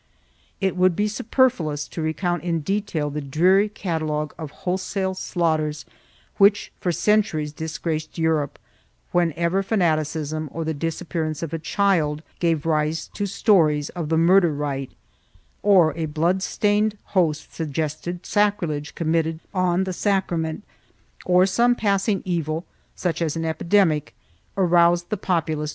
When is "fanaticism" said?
9.61-10.49